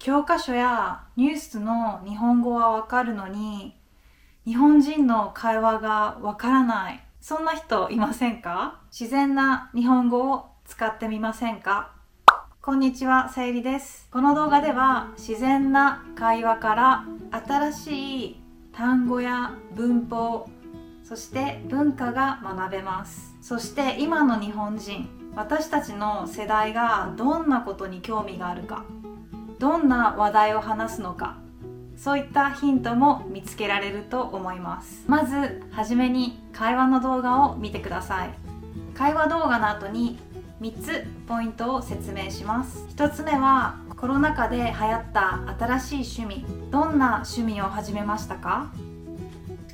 [0.00, 3.76] 教科書やニュースの日本語はわかるのに、
[4.46, 7.04] 日本人の会話がわからない。
[7.20, 8.80] そんな人いませんか？
[8.90, 11.92] 自然な日本語を使ってみませんか？
[12.62, 14.08] こんにちは、さゆりです。
[14.10, 17.04] この動画では自然な会話から
[17.46, 18.40] 新しい
[18.72, 20.48] 単語や文法、
[21.04, 23.36] そして文化が学べます。
[23.42, 28.86] そして今の日本人、私たちの世代がどんなことに興味があるか、
[29.60, 31.36] どんな話題を話すのか、
[31.94, 35.04] そういったヒントも見つけられると思います。
[35.06, 38.30] まず、はじめに会話の動画を見てください。
[38.94, 40.18] 会話動画の後に
[40.62, 48.70] 3つポイントを説明します1つ目はコロナ禍で流行った新しい趣味どんな趣味を始めましたか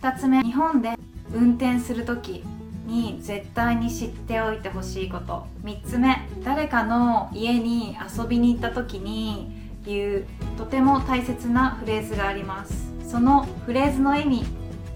[0.00, 0.96] ？2つ目日本で
[1.34, 2.44] 運転する時
[2.86, 10.26] に絶対に知っておいてほしいこと3つ目誰かの家に遊びに行った時に言う
[10.58, 12.92] とても大切なフレーズがあります。
[13.08, 14.44] そのフレーズの意味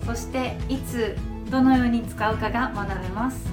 [0.05, 1.17] そしていつ
[1.51, 3.51] どのように使うかが学べます。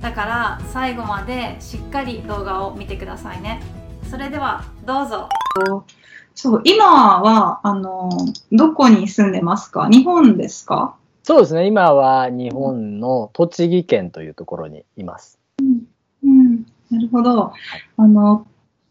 [0.00, 3.60] だから最後までしっかり動画を見てくださいね。
[4.10, 5.28] それではどうぞ。
[6.34, 8.08] そう、今は、あの、
[8.50, 9.88] どこに住んでますか？
[9.90, 10.94] 日本ですか？
[11.22, 11.66] そうですね。
[11.66, 15.38] 今は日本の栃木県というところにいます。
[15.58, 17.52] うん、なるほど。
[17.96, 18.46] あの、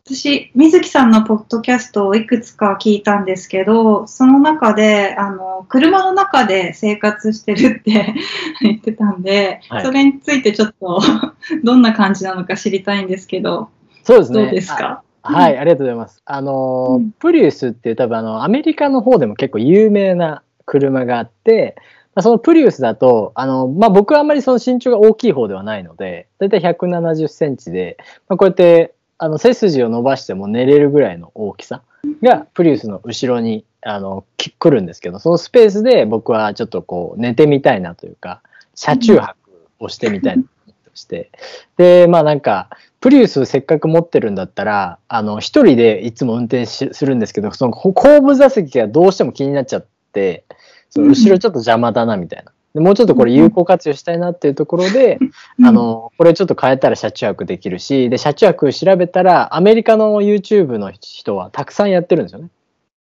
[0.10, 8.16] 私、水木さんのポッドキャストをいくつか聞いたんですけど、その中で、あの、車の中で生活してるって
[8.62, 11.00] 言ってたんで、はいそれについてちょっと、
[11.64, 13.70] どんな感じなのか知りたいんですけど、
[14.04, 14.42] そうですね。
[14.46, 15.04] どうですか？
[15.22, 16.24] あはい、ありがとうございます。
[16.26, 21.76] あの、うんプリウスっていう多分あの、アメリカの方でも結構有名な車があって、
[22.16, 31.84] まあ、そのプリウスだと、あの、まあ、僕はあんまりその身長が大きい方ではないので、だいたい170センチで、まあ、こうやって、あの、背筋を伸ばしても寝れるぐらいの大きさ
[32.24, 38.42] が、プリウスの後ろに、あの、来るんですけど、そのスペースで僕はちょっとこう、寝てみたいなというか、
[38.76, 39.36] 車中泊
[39.80, 40.50] をしてみたいなと
[40.96, 41.32] して、
[41.76, 42.70] で、まあなんか、
[43.02, 50.46] プリウスせっかく持ってるんだったら、あの、一人でいつも運転するんですけど、その後部座席がどうしても気になっちゃって、
[50.90, 52.54] その後ろちょっと邪魔だなみたいな。
[52.80, 55.20] でもうちょっとこれ有効活用したいなっていうところで、
[55.64, 62.50] あ、の、これちょっと変えたら車中泊できるし、で、車中泊調べたら、アメリカの YouTube の人はたくさんやってるんですよね。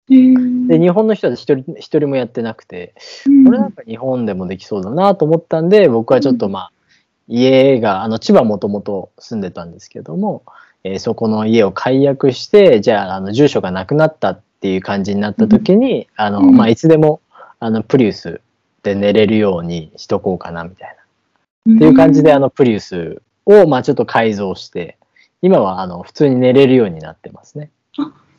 [0.10, 0.68] うん。
[0.68, 2.96] で、日本の人は一人、一人もやってなくて、
[3.28, 3.46] うん。
[3.46, 6.72] これなんか日本でもできそうだなと思ったんで、僕はちょっとまあ、
[7.28, 10.44] 家が、あの、千葉もともと住んでたんですけども、
[10.84, 16.56] えーそこの家を解約して、じゃあ、あの、住所がなくなったっていう感じになった時に、あの、うん。
[16.56, 17.20] まあ、いつでも、
[17.60, 18.42] あの、プリウス
[18.84, 20.96] で寝れるようにしとこうかな、みたい
[21.68, 21.76] な。
[21.76, 24.98] っていう感じで、あの、プリウスを、まあ、ちょっと改造して、
[25.42, 27.70] 今は、あの、普通に寝れるようになってますね。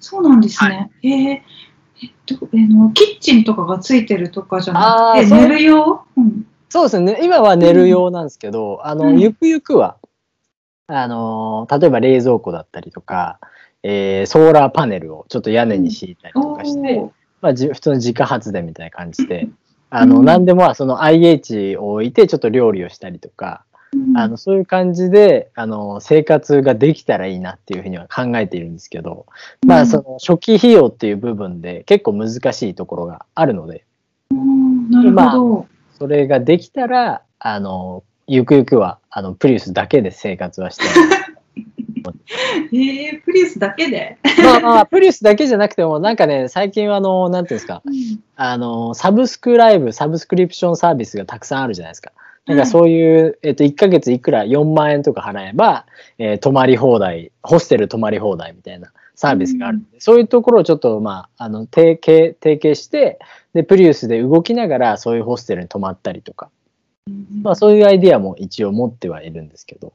[0.01, 0.91] そうなんですね。
[1.03, 1.41] えー。
[2.01, 6.47] えっと、えの、キッチンとかがついてるとかじゃなくて、寝る用、うん。
[6.69, 7.19] そうですね。
[7.23, 9.19] 今は寝る用なんですけど、あの、うん。
[9.19, 9.97] ゆくゆくは、
[10.87, 13.41] あの、例えば冷蔵庫だったりとか、
[13.83, 17.11] えーソーラーパネルをちょっと屋根に敷いたりとかして、おー。
[17.41, 19.49] まあ、じ普通の自家発電みたいな感じで、
[19.91, 20.25] あの、うん。
[20.25, 24.17] 何でも、その IH を置いてちょっと料理をしたりとか、うん。
[24.17, 29.27] あの、そういう感じで、あの、生活ができたらいいなっていうふうには考えているんですけど、
[29.67, 33.85] まあ、その、初期費用っていう部分で結構難しいところがあるので、
[34.31, 34.91] うん。
[34.91, 35.67] なるほど。
[35.99, 40.85] それができたら、あの、ゆくゆくは、あの、プリウスだけで生活はして、
[42.11, 47.83] えー、プリウスだけで、まあまあ、プリウスだけじゃなくても、なんかね、最近はあの、なんていうんですか、
[48.37, 52.13] あの、サブスクライブ、サブスクリプションサービスがたくさんあるじゃないですか。
[52.47, 55.85] なんかそういう、えっと、1ヶ月いくら4万円とか払えば、
[56.19, 63.19] えー泊まり放題、ホステル泊まり放題みたいなサービスがあるんで、そういうところをちょっと、まあ、あの、提携、提携して、
[63.53, 66.51] で、プリウスで動きながら、そういうホステルに泊まったりとか、
[67.43, 69.93] まあ、そういうアイディアも一応持ってはいるんですけど、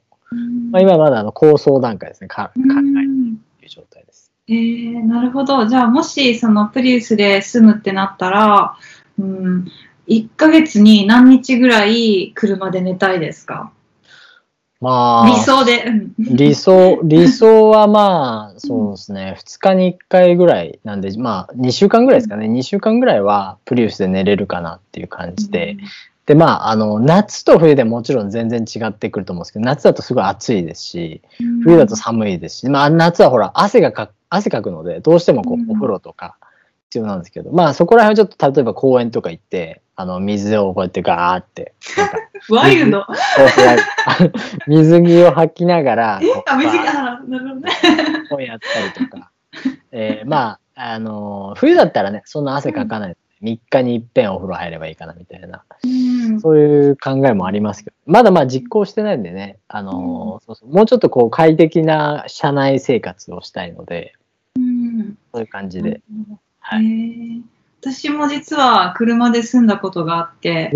[0.72, 4.32] まあ、今まだあの構想段階ですね、か考えていう状態です。
[4.48, 5.68] えー、なるほど。
[5.68, 8.76] じゃあ、もし、そのプリウスで住むってなったら、
[9.18, 9.68] うん、
[10.08, 13.72] 1ヶ月に何日ぐらい車で寝たいですか？
[14.82, 15.85] まあ、理想で。
[15.85, 16.14] うん。
[16.18, 25.78] 理想、理想はまあ、そうですね、2日に1回ぐらいなんで、まあ、2週間ぐらいですかね、2週間ぐらいはプリウスで寝れるかなっていう感じで、
[26.25, 31.22] で、まあ、あの、夏と冬でもちろん全然違ってくると思うんですけど、夏だとすごい暑いですし、
[31.64, 36.37] 冬だと寒いですし、まあ、夏はほら、汗がか、汗かくので、どうしてもこうお風呂とか
[36.85, 41.73] 必要なんですけど、まあ、そこら辺はちょっと、例えば公園とか行って、あの、水をこうやってガーって、
[42.49, 43.05] ワイルド？
[44.67, 47.72] 水着を吐きながら、こうあ、水着、あ、なるほどね。
[48.31, 49.31] をやったりとか、
[49.91, 53.17] えーまあ、あの、冬だったらね、そんな汗かかない。
[53.43, 56.40] 3日に一遍お風呂入ればいいかなみたいな、うん。
[56.40, 60.69] そういう考えもありますけど、まだまあ実行してないんでね、あの、そうそう。
[60.69, 64.13] もうちょっとこう快適な車内生活をしたいので、
[64.55, 65.17] うん。
[65.34, 66.01] そういう感じで。
[66.59, 67.40] はへい。
[67.40, 70.72] え私も実は車で住んだことがあって、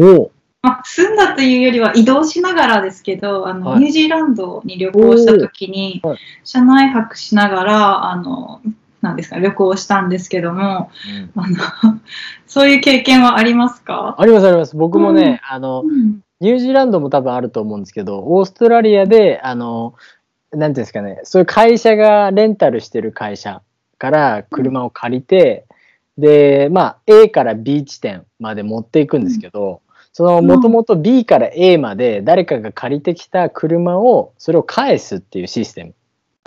[0.61, 3.79] まあ、住んだというよりは移動しながらですけど、あの、はい。
[3.79, 6.01] ニュージーランドに旅行した時に、
[6.43, 8.61] 車内泊しながら、あの、
[9.01, 10.89] なんですか、旅行したんですけども、
[11.35, 11.43] うん。
[11.43, 11.55] あの、
[12.47, 14.15] そういう経験はありますか？
[14.17, 14.75] ありますあります。
[14.75, 16.19] 僕もね、あの、うん。
[16.39, 19.95] ニュージーランドも多分あると思うんですけど、オーストラリアで、あの、
[20.51, 23.61] なんていうんですかね、そういう会社がレンタルしてる会社
[23.97, 25.65] から車を借りて、
[26.17, 29.81] で、まあ、A から B 地点まで持っていくんですけど、
[30.13, 35.93] その、もともと B から A まで誰かが借りてきた車を、それを返すっていうシステム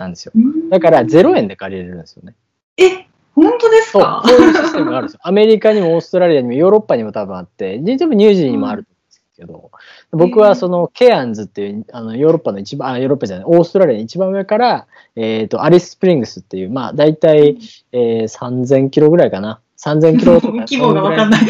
[0.01, 0.33] なんですよ。
[0.69, 2.35] だから0円で借りれるんですよね。
[2.77, 5.19] え、本当ですそうか、そういうシステムがあるんですよ。
[5.23, 9.71] アメリカにもオーストラリアにもヨーロッパにも多分あって、実はニュージーにもあるんですけど、
[10.11, 17.57] 僕はそのケアンズっていう、あのヨーロッパの一番、あ、ヨーロッパじゃない、オーストラリアの一番上から、えっ、と、アリススプリングスっていう、まあ大体、
[17.91, 19.61] えー、3000キロぐらいかな。
[19.77, 20.53] 3000キロとか。
[20.69, 21.41] 規模がわかんない。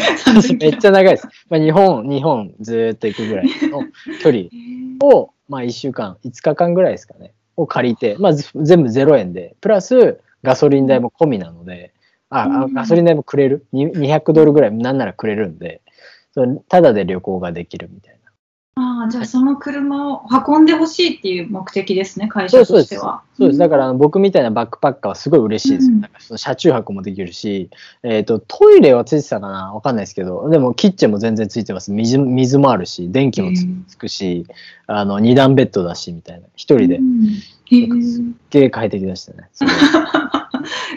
[0.58, 1.28] めっちゃ長いです。
[1.50, 3.84] まあ日本、日本ずーっと行くぐらいの
[4.22, 4.44] 距離
[5.02, 11.92] を、まあ1週間、5日間ぐらいですかね、を借りて、まあず全部0円で、プラスガソリン代も込みなので、
[12.30, 13.66] あ、ガソリン代もくれる？
[13.72, 15.82] に ?200 ドルぐらい、なんならくれるんで、
[16.32, 18.21] それただで旅行ができるみたいな。
[18.74, 22.64] ああ、じゃあその車を運んでほしいっていう目的ですね、会社。
[22.64, 23.22] としては。
[23.36, 23.58] そうです。
[23.58, 25.94] だから僕みたいなバックパッカーはすごい嬉しいですよ。
[25.94, 27.68] うんなんかその車中泊もできるし、
[28.02, 29.74] えっ、と、トイレはついてたかな？
[29.74, 31.92] わかんないですけど、でもキッチンも全然ついてます。
[31.92, 33.50] 水水もあるし、電気も
[33.88, 34.46] つくし、
[34.86, 36.46] あの、二段ベッドだし、みたいな。
[36.56, 36.96] 一人で。
[36.96, 37.26] うん
[37.72, 39.48] すっげえ快適でしたね。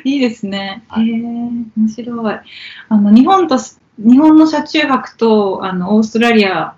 [0.04, 0.84] い いいですね。
[0.90, 1.22] へはいえ
[1.78, 2.36] 面白い。
[2.90, 6.76] あの日本とす日本の車中泊とあのオーストラリア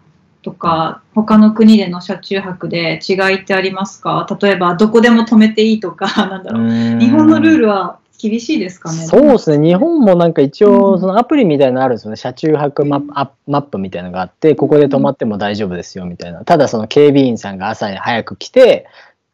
[0.48, 4.26] とか他の国での車中泊で違いってありますか？
[4.42, 7.00] 例えばどこでも止めていいとか なんだろう。
[7.00, 8.98] 日本のルールは厳しいですかね？
[9.06, 9.68] そうですね。
[9.68, 12.16] 日本もなんか一うん応、そのアプリみたいなのあるんですよね。
[12.18, 16.46] 車中泊マップ,、アマップみたいなのがあって、ここで泊まっても大丈夫ですよ、みたいな。
[16.46, 18.86] ただその警備員さんが朝に早く来て、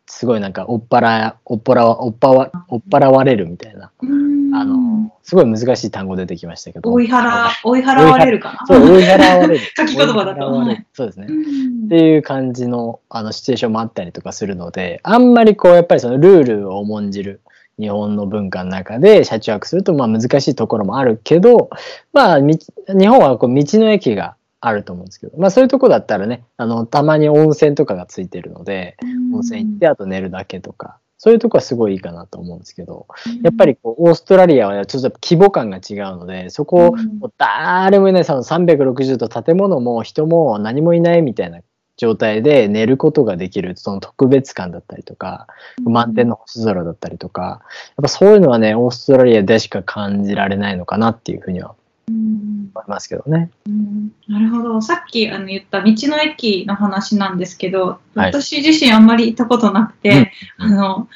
[0.07, 3.89] すごいなんか、おっぱら、おっぱら、おっぱわ、おっぱらわれるみたいな。
[4.01, 4.75] うんあの、
[5.23, 6.91] すごい難しい単語出てきましたけど。
[6.91, 8.67] 追い払追い払われるかな？
[8.67, 9.59] そう、追い払われる。
[9.75, 10.63] 書き言葉だと
[10.93, 11.27] そうですね。
[11.29, 17.41] うんっていう感じのあのシチュエーションもあったりとかするので、あんまりこうやっぱりそのルールを重んじる
[17.79, 21.69] 日本の文化の中で車中泊するとまあ難しいところもあるけど、
[22.13, 22.57] まあみ
[22.87, 28.97] 日本はこう道の駅があると思うんですけど、まあそういうとこだったらね、あのたまに温泉とかがついてるので、
[29.33, 33.07] 温泉行ってあと寝るだけとか、そういうとこはすごいいいかなと思うんですけど、
[33.43, 36.95] やっぱりこうオーストラリアはちょっと規模感が違うので、そこを
[37.37, 41.61] 誰もいない、その360度建物も人も何もいないみたいな
[41.95, 45.47] 状態で寝ることができる、その特別感だったりとか、
[45.85, 47.59] 満天の星空だったりとか、やっ
[48.01, 53.49] ぱそういうのはね、オーストラリアでしか感じられないのかなっていうふうにはうん思いますけどね。
[53.67, 54.11] うん。
[54.27, 54.81] なるほど。
[54.81, 58.31] さっきあの言った道の駅の話なんですけど、はい。
[58.31, 60.73] 私自身あんまり行ったことなくて、うん。
[60.73, 61.07] あの、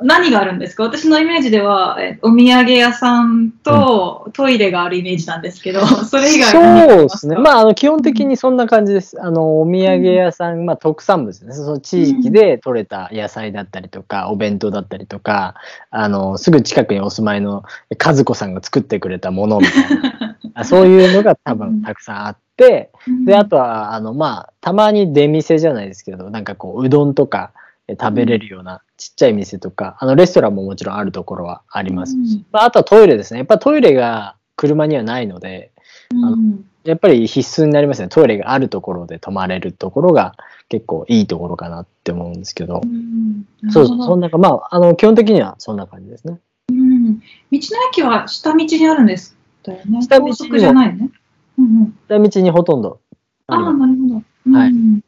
[0.00, 0.84] 何があるんですか？
[0.84, 7.36] 私のイメージでは、えお土産屋さんとトイレがあるイメージなんですけど、 それ以外そうですすね。
[7.36, 9.20] まあ、あの、基本的にそんな感じです。
[9.20, 11.52] あの、お土産屋さん、まあ、特産物ですね。
[11.64, 15.54] その地域で採れた野菜だったりとか、お弁当だったりとか、
[15.90, 17.64] あの、すぐ近くにお住まいの
[18.04, 22.90] 和子さんが作ってくれたものみたいな、 あそういうのが多分たくさんあって、
[23.24, 33.38] で、あとは、あの、まあ、たまに出店じゃないですけど、なんかこう、うどんとかえ食べれるようなちっちゃい店とか、あの、レストランももちろんあるところはありますし、まあ、あとはトイレですね。
[33.38, 35.72] やっぱトイレが車にはないので、
[36.12, 36.36] うんあの
[36.84, 38.08] やっぱり必須になりますね。
[38.08, 40.36] トイレがあるところで泊まれるところが
[40.70, 42.86] 結構いいところかなって思うんですけどう。
[42.86, 46.38] んそうそんなか、まあ、あの、基本的にはそんな感じですね。
[46.70, 47.58] うん道の
[47.92, 50.00] 駅は下道にあるんですだよね。
[50.00, 51.10] 下道じゃないよね。
[51.58, 53.00] うんうん下道にほとんど
[53.48, 53.72] あああ。
[53.74, 54.56] なるほど。
[54.56, 55.00] はいうん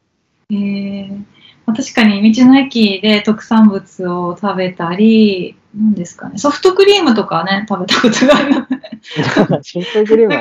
[0.51, 1.30] えーまあ
[1.65, 8.77] 確かに道の駅で特産物を食べたり、なんですかね、ソフトクリームとかね、食べたことがあるので、
[9.63, 10.33] シンプルクリーム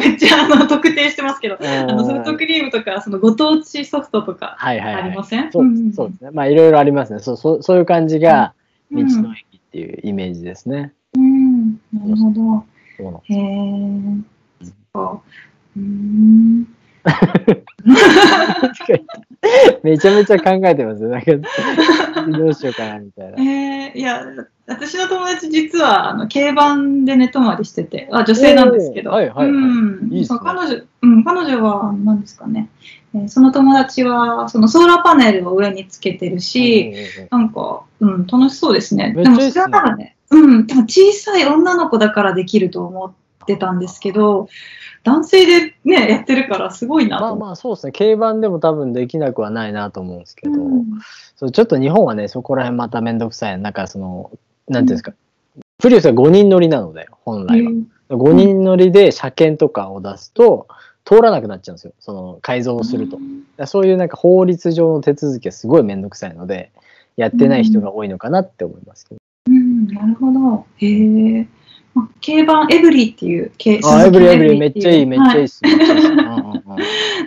[0.00, 4.80] めっちゃあの特定してますけど、うんあのソフトクリームとか、そのご当地ソフトとかあり
[5.14, 5.22] ま。
[5.22, 5.52] せん？
[5.52, 6.32] そうですそうですね。
[6.32, 7.20] まあ、いろいろありますね。
[7.20, 8.52] そうそうそういう感じが
[8.90, 10.92] 道うんの駅っていうイメージですね。
[11.16, 12.64] うん、なるほど。
[12.96, 13.38] そうへえ。
[14.92, 15.22] そ。
[15.76, 16.66] うーん。
[19.84, 21.10] めちゃめちゃ考えてますよ。
[21.10, 21.32] なんか、
[22.38, 23.38] どうしようかなみたいな。
[23.38, 24.24] えー、いや、
[24.66, 26.74] 私の友達実は、あの、競馬
[27.04, 29.10] で寝泊まりしてて、あ、女性なんですけど。
[29.10, 30.26] はいはいはいうん。
[30.42, 32.70] 彼女、うん、彼女は、何ですかね。
[33.14, 36.94] えーその友達は、そのソーラーパネルを上につけてるし、
[37.30, 39.12] なんか、うん、楽しそうですね。
[39.12, 44.48] でもそれは多分ね、うん、多分小さい女の子だからできると思ってたんですけど、
[45.04, 47.20] 男性でね、やってるからすごいな。
[47.20, 47.92] まあまあそうですね。
[47.92, 50.84] 競馬でも多分できなくはないなと思うんですけど、うん
[51.36, 53.58] そうちょっと日本はね、そこら辺まためんどくさい。
[53.58, 54.30] なんかその、
[54.68, 55.12] なんていうんですか。
[55.78, 57.72] プリウスは5人乗りなので、本来は。
[58.10, 60.68] 5人乗りで車検とかを出すと、
[61.04, 61.92] 通らなくなっちゃうんですよ。
[61.98, 63.16] その改造をすると。
[63.16, 63.24] だか
[63.58, 66.70] らそういうなんか法律上の手続きがすごいめんどくさいので、
[67.16, 69.20] やってない人が多いのかなって思いますけど。
[69.48, 70.64] うん、なるほど。
[70.78, 71.46] へえ。
[71.94, 75.60] ま競馬エブリィっていう、競あ、エブリエブリめっちゃいい、めっちゃいいっはす。
[75.62, 76.04] めっちゃい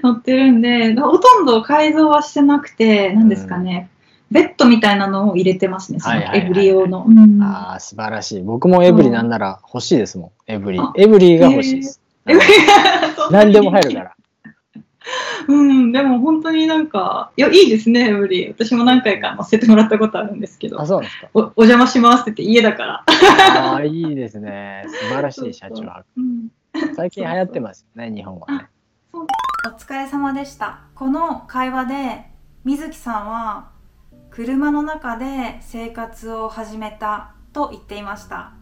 [0.03, 3.89] 乗ってるんで、ほとんど改造はしてなくて、何ですかね、
[4.29, 7.05] ベッドみたいなのを入れてますね、そのエブリ用の。
[7.07, 8.41] うんああ、素晴らしい。
[8.41, 10.51] 僕もエブリなんなら欲しいですもん。
[10.51, 10.91] エブリあ。
[10.97, 12.01] エブリが欲しいです。
[13.31, 14.16] 何でも入るから。
[15.47, 18.47] うん、でも本当になんか、いや、いいですね、エブリ。
[18.49, 21.29] 私も何回か乗せてもらったことあるんですけどあ、、そうなんですか？
[21.33, 23.03] おお邪魔しますって言って家だから。
[23.71, 24.85] ああ、いいですね。
[24.87, 26.05] 素晴らしい車中泊。
[26.17, 26.47] うん
[26.95, 28.67] 最近流行ってますよね、日本はね。
[29.13, 32.25] お疲れ様でしたこの会話で
[32.63, 33.71] 水木さんは
[34.29, 38.53] 車の中で生活を始めたと言っていました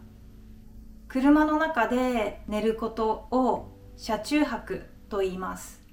[1.08, 5.85] 車の中で寝ることを車中泊と言います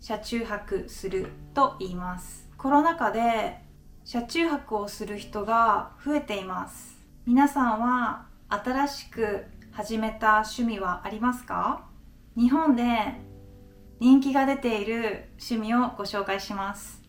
[0.00, 2.48] 車中泊すると言います。
[2.56, 3.58] コロナ禍で
[4.02, 6.98] 車中泊をする人が増えています。
[7.26, 11.84] 皆さんは新しく始めた趣味はありますか？
[12.34, 12.82] 日本で
[13.98, 17.02] 人気が出ている趣味をご紹介します。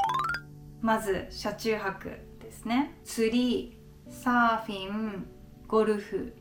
[0.81, 2.09] まず車中泊
[2.41, 2.99] ですね。
[3.05, 3.79] 釣り
[4.09, 5.27] サーフィン
[5.65, 6.35] ゴルフ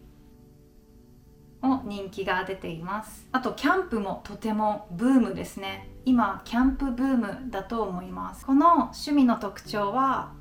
[1.60, 3.28] も人気が出ています。
[3.32, 5.88] あとキャンプもとてもブームですね。
[6.04, 8.46] 今キャンプブームだと思います。
[8.46, 10.32] この趣味の特徴は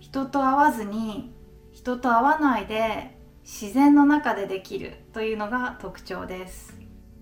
[0.00, 1.34] 人と会わずに
[1.72, 6.78] 人と会わないで自然の中でできるというのが特徴です。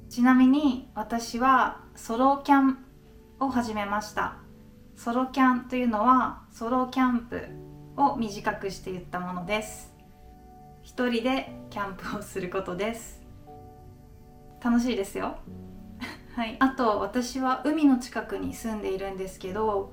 [0.08, 2.78] ちなみに私はソロキャン
[3.40, 4.36] を始めました。
[4.94, 7.48] ソロキャンというのはソロキャンプ
[7.96, 9.92] を短くして言ったものです。
[10.82, 13.21] 一人でキャンプをすることです。
[14.62, 15.36] 楽しいですよ。
[16.36, 16.56] はい。
[16.60, 19.92] あと私は海の近くに住んでいるんですけど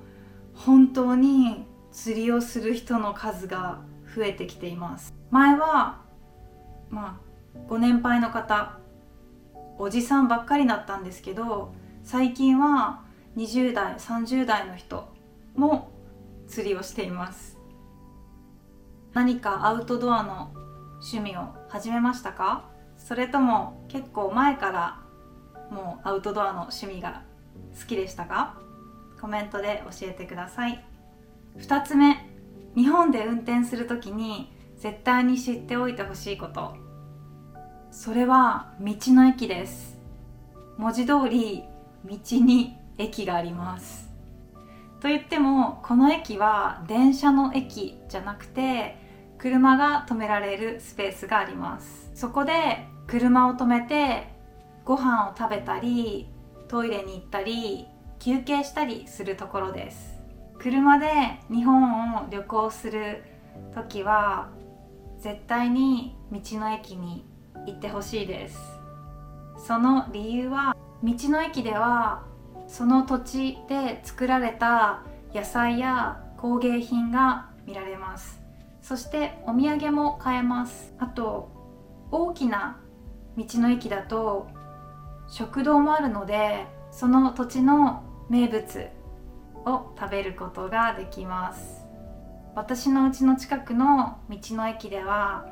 [0.54, 3.80] 本当に釣りをする人の数が
[4.14, 5.12] 増えてきています。
[5.30, 6.02] 前は
[6.88, 7.20] ま
[7.56, 8.78] あご年配の方
[9.78, 13.02] おじさんばっかりだったんですけど最近は
[13.36, 15.12] 20代30代の人
[15.56, 15.90] も
[16.46, 17.58] 釣りをしています。
[19.12, 20.52] 何かアウトドアの
[21.00, 22.69] 趣味を始めましたか？
[23.00, 25.00] それとも結構前から
[25.70, 27.22] もうアウトドアの趣味が
[27.76, 28.54] 好きでしたか？
[29.20, 30.84] コメントで教えてください。
[31.58, 32.24] 2つ目
[32.76, 36.76] 日本で運転するときに絶対に知っておいてほしいこと。
[37.90, 39.98] それは道の駅です。
[40.76, 41.64] 文字通り
[42.04, 44.08] 道に駅があります。
[45.00, 48.96] と言ってもこの駅は電車の駅じゃなくて
[49.38, 52.10] 車が止められるスペースがあります。
[52.14, 54.28] そこで車を止めて
[54.84, 56.28] ご飯を食べたり
[56.68, 57.86] トイレに行ったり
[58.18, 60.20] 休憩したりするところです。
[60.58, 61.06] 車で
[61.50, 63.24] 日本を旅行する
[63.74, 64.50] 時は
[65.18, 67.24] 絶対に道の駅に
[67.66, 68.58] 行ってほしいです。
[69.56, 72.24] その理由は道の駅では
[72.66, 75.02] その土地で作られた
[75.34, 78.40] 野菜や工芸品が見られます。
[78.82, 80.94] そしてお土産も買えます。
[80.98, 81.50] あと
[82.10, 82.80] 大きな
[83.36, 84.48] 道の駅だと
[85.28, 88.88] 食堂もあるのでその土地の名物
[89.64, 91.80] を食べることができます。
[92.54, 95.46] 私の家の近くの道の駅では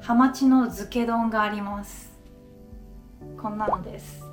[0.00, 2.12] ハマチの漬け丼があります。
[3.40, 4.24] こんなのです。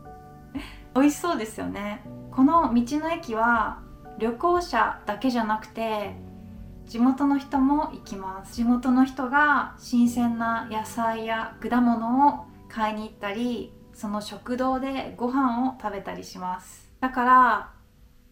[0.94, 2.02] 美味しそうですよね。
[2.30, 3.80] この道の駅は
[4.18, 6.14] 旅行者だけじゃなくて
[6.90, 8.56] 地元の人も行きます。
[8.56, 16.90] 地元の人が新鮮な野菜や果物を買いに行ったりその食堂でご飯を食べたりします。
[16.98, 17.72] だから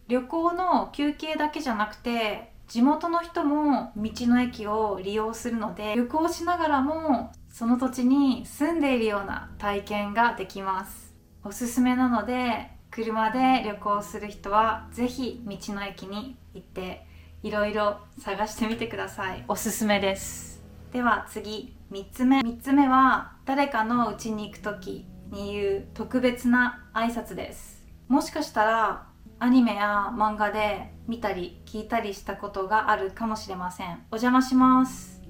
[0.09, 11.15] 旅行の休憩だけじゃなくて地元の人も道の駅を利用するので旅行しながらもその土地に住んでいるような体験ができます。
[11.45, 17.07] おすすめなので車で旅行する人はぜひ道の駅に行って
[17.41, 19.45] いろいろ探してみてください。
[19.47, 20.61] おすすめです。
[20.91, 21.73] では次。
[21.89, 22.39] 3つ目。
[22.41, 27.85] 3つ目は誰かの家に行く時に言う特別な挨拶です。
[28.09, 29.07] もしかしたら
[29.39, 34.03] アニメや漫画で見たり聞いたりしたことがあるかもしれません。
[34.11, 35.21] お邪魔します。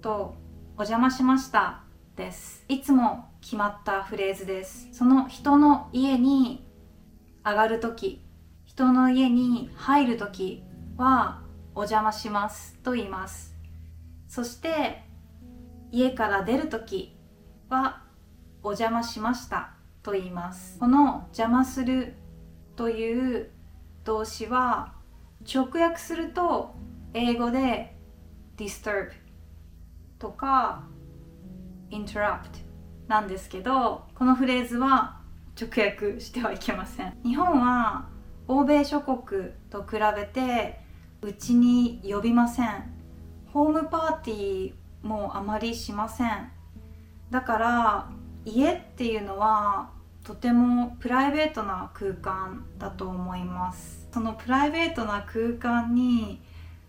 [0.00, 0.34] と
[0.76, 1.84] お邪魔しました
[2.16, 2.64] です。
[2.68, 4.88] いつも決まったフレーズです。
[4.92, 6.66] その人の家に
[7.44, 8.24] 上がる時
[8.64, 10.64] 人の家に入る時
[10.96, 11.43] は
[11.74, 13.54] お邪魔しますと言います。
[14.28, 15.02] そして
[15.90, 17.16] 家から出る時
[17.68, 18.02] は
[18.62, 20.78] お邪魔しましたと言います。
[20.78, 22.14] この邪魔する
[22.76, 23.50] という
[24.04, 24.94] 動詞は
[25.42, 26.74] 直訳すると
[27.12, 27.96] 英語で
[28.56, 29.10] disturb
[30.18, 30.84] とか
[31.90, 32.48] interrupt
[33.08, 35.20] なんですけどこのフレーズは
[35.60, 37.16] 直訳してはいけません。
[37.24, 38.08] 日本は
[38.46, 40.83] 欧米諸国と比べて
[41.24, 42.92] うちに呼びません。
[43.50, 46.52] ホームパーティーもあまりしません。
[47.30, 48.10] だから
[48.44, 49.88] 家っていうのは
[50.22, 54.06] とてもプライベートな空間だと思います。
[54.12, 56.42] そのプライベートな空間に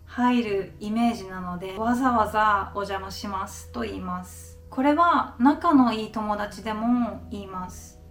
[0.05, 4.59] 入るイメージなのでわざわざお邪魔しますと言います。
[4.69, 8.01] これは仲のいい友達でも言います。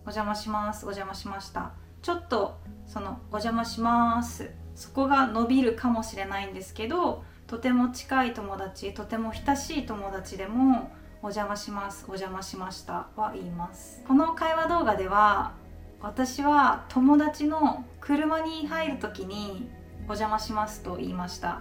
[0.00, 1.72] お邪魔しますお邪魔しました。
[2.02, 4.59] ちょっとそのお邪魔します。
[4.80, 10.90] そこが伸びるかもしれないんですけどとても近い友達とても親しい友達でも
[11.22, 14.02] お邪魔しますお邪魔しましたは言います。
[14.08, 15.52] この会話動画では
[16.00, 19.68] 私は友達の車に入る時に
[20.04, 21.60] お邪魔しますと言いました。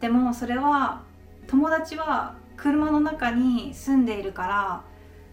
[0.00, 1.02] でもそれは
[1.46, 4.82] 友達は車の中に住んでいるから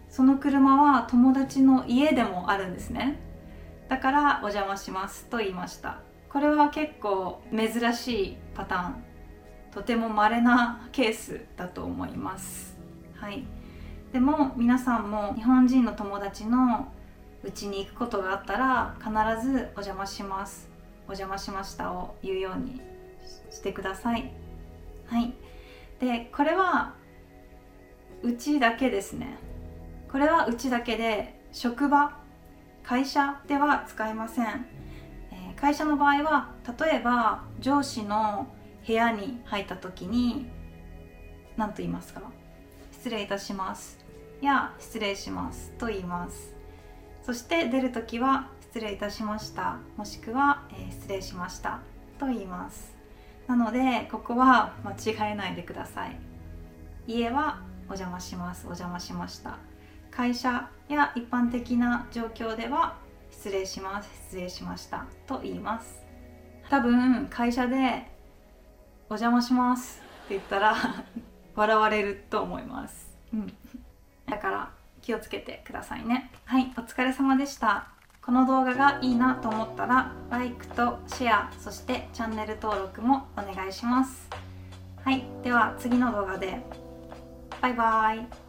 [0.10, 3.20] その車は友達の家でもあるんですね。
[3.90, 6.13] だからお邪魔しますと言いました。
[6.34, 8.96] これは結構珍しいパターン
[9.72, 12.76] とても稀なケースだと思います。
[13.16, 13.46] はい。
[14.12, 16.92] でも皆さんも日本人の友達の
[17.44, 19.12] 家に行くことがあったら必
[19.48, 20.70] ずお邪魔します。
[21.08, 22.82] お邪魔しましたを言うように
[23.52, 24.32] してください。
[25.06, 25.36] はい。
[26.00, 26.96] でこれは
[28.24, 29.38] うちだけですね。
[30.12, 32.18] これはうちだけで職場
[32.82, 34.66] 会社では使えません、
[35.64, 38.48] 会社の場合は例えば上司の
[38.86, 40.50] 部屋に入った時に
[41.56, 42.22] 何と言いますか
[42.92, 43.98] 失礼いたします。
[44.42, 45.72] や失礼します。
[45.78, 46.54] と言います。
[47.22, 49.78] そして出る時は失礼いたしました。
[49.96, 51.80] もしくは、え失礼しました。
[52.20, 52.94] と言います。
[53.48, 56.20] なのでここは間違えないでください。
[57.08, 58.66] 家はお邪魔します。
[58.66, 59.60] お邪魔しました。
[60.12, 62.98] 会社や一般的な状況では
[63.44, 64.10] 失礼します。
[64.30, 65.06] 失礼しました。
[65.28, 66.02] と言います。
[66.70, 68.08] 多分会社で
[69.10, 70.74] お邪魔しますって言ったら
[71.54, 73.54] 笑われると思います、うん、
[74.28, 74.70] だから
[75.02, 76.32] 気をつけてくださいね。
[76.46, 77.88] はいお疲れ様でした。
[78.22, 84.30] この動画がいいなと思ったら LIKE とシェアそしてチャンネル登録もお願いします。
[85.04, 86.62] はいでは次の動画で。
[87.60, 88.43] バイバイ。